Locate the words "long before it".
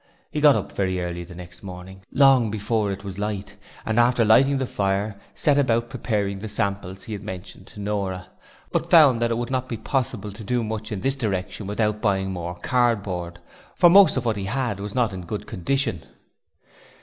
2.11-3.03